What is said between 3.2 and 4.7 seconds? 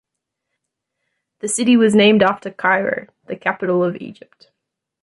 the capital of Egypt.